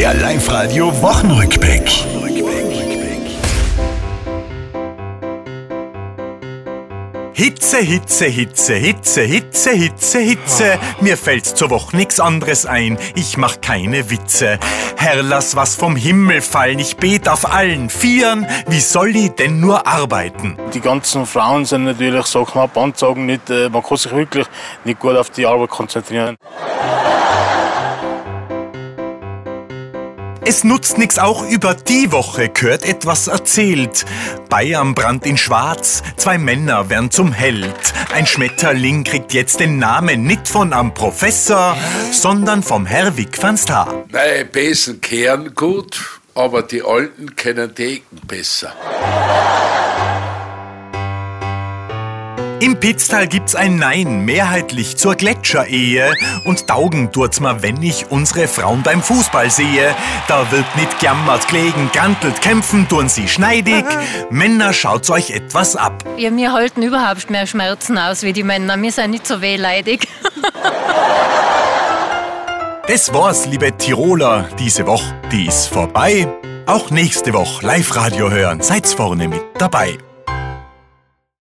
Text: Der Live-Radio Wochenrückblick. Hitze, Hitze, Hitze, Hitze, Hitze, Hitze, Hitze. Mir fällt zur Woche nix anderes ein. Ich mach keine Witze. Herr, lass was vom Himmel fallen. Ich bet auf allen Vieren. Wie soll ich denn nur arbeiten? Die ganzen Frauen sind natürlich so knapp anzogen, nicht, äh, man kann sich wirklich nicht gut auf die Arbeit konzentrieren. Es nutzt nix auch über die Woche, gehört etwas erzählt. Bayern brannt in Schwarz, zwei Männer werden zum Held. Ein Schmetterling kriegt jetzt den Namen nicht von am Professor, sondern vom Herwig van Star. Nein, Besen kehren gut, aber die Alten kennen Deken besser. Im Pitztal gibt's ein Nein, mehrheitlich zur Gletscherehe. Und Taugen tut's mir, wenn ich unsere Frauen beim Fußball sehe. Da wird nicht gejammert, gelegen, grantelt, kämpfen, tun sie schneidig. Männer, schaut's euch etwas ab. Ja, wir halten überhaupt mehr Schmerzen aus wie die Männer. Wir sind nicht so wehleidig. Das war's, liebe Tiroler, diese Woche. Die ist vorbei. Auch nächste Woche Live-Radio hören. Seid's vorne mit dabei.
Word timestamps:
Der 0.00 0.14
Live-Radio 0.14 0.90
Wochenrückblick. 1.02 2.06
Hitze, 7.34 7.78
Hitze, 7.80 8.24
Hitze, 8.24 8.74
Hitze, 8.76 9.20
Hitze, 9.20 9.70
Hitze, 9.72 10.18
Hitze. 10.20 10.78
Mir 11.02 11.18
fällt 11.18 11.44
zur 11.44 11.68
Woche 11.68 11.98
nix 11.98 12.18
anderes 12.18 12.64
ein. 12.64 12.96
Ich 13.14 13.36
mach 13.36 13.60
keine 13.60 14.10
Witze. 14.10 14.58
Herr, 14.96 15.22
lass 15.22 15.54
was 15.54 15.74
vom 15.74 15.96
Himmel 15.96 16.40
fallen. 16.40 16.78
Ich 16.78 16.96
bet 16.96 17.28
auf 17.28 17.52
allen 17.52 17.90
Vieren. 17.90 18.46
Wie 18.68 18.80
soll 18.80 19.14
ich 19.14 19.32
denn 19.32 19.60
nur 19.60 19.86
arbeiten? 19.86 20.56
Die 20.72 20.80
ganzen 20.80 21.26
Frauen 21.26 21.66
sind 21.66 21.84
natürlich 21.84 22.24
so 22.24 22.46
knapp 22.46 22.74
anzogen, 22.78 23.26
nicht, 23.26 23.50
äh, 23.50 23.68
man 23.68 23.82
kann 23.82 23.98
sich 23.98 24.12
wirklich 24.12 24.46
nicht 24.84 24.98
gut 24.98 25.16
auf 25.16 25.28
die 25.28 25.44
Arbeit 25.44 25.68
konzentrieren. 25.68 26.38
Es 30.42 30.64
nutzt 30.64 30.96
nix 30.96 31.18
auch 31.18 31.46
über 31.46 31.74
die 31.74 32.12
Woche, 32.12 32.48
gehört 32.48 32.84
etwas 32.84 33.28
erzählt. 33.28 34.06
Bayern 34.48 34.94
brannt 34.94 35.26
in 35.26 35.36
Schwarz, 35.36 36.02
zwei 36.16 36.38
Männer 36.38 36.88
werden 36.88 37.10
zum 37.10 37.32
Held. 37.32 37.92
Ein 38.14 38.26
Schmetterling 38.26 39.04
kriegt 39.04 39.34
jetzt 39.34 39.60
den 39.60 39.78
Namen 39.78 40.24
nicht 40.24 40.48
von 40.48 40.72
am 40.72 40.94
Professor, 40.94 41.76
sondern 42.10 42.62
vom 42.62 42.86
Herwig 42.86 43.40
van 43.42 43.58
Star. 43.58 44.04
Nein, 44.10 44.48
Besen 44.50 45.00
kehren 45.00 45.54
gut, 45.54 46.20
aber 46.34 46.62
die 46.62 46.82
Alten 46.82 47.36
kennen 47.36 47.74
Deken 47.74 48.20
besser. 48.26 48.72
Im 52.60 52.78
Pitztal 52.78 53.26
gibt's 53.26 53.54
ein 53.54 53.76
Nein, 53.76 54.26
mehrheitlich 54.26 54.98
zur 54.98 55.14
Gletscherehe. 55.14 56.12
Und 56.44 56.66
Taugen 56.66 57.10
tut's 57.10 57.40
mir, 57.40 57.62
wenn 57.62 57.82
ich 57.82 58.10
unsere 58.10 58.48
Frauen 58.48 58.82
beim 58.82 59.02
Fußball 59.02 59.50
sehe. 59.50 59.94
Da 60.28 60.50
wird 60.50 60.66
nicht 60.76 60.98
gejammert, 60.98 61.48
gelegen, 61.48 61.90
grantelt, 61.92 62.42
kämpfen, 62.42 62.86
tun 62.86 63.08
sie 63.08 63.28
schneidig. 63.28 63.84
Männer, 64.28 64.74
schaut's 64.74 65.10
euch 65.10 65.30
etwas 65.30 65.74
ab. 65.74 66.04
Ja, 66.18 66.36
wir 66.36 66.52
halten 66.52 66.82
überhaupt 66.82 67.30
mehr 67.30 67.46
Schmerzen 67.46 67.96
aus 67.96 68.22
wie 68.22 68.34
die 68.34 68.42
Männer. 68.42 68.80
Wir 68.80 68.92
sind 68.92 69.12
nicht 69.12 69.26
so 69.26 69.40
wehleidig. 69.40 70.06
Das 72.86 73.14
war's, 73.14 73.46
liebe 73.46 73.76
Tiroler, 73.76 74.48
diese 74.58 74.84
Woche. 74.84 75.14
Die 75.30 75.46
ist 75.46 75.68
vorbei. 75.68 76.26
Auch 76.66 76.90
nächste 76.90 77.32
Woche 77.34 77.64
Live-Radio 77.64 78.32
hören. 78.32 78.62
Seid's 78.62 78.94
vorne 78.94 79.28
mit 79.28 79.42
dabei. 79.58 79.96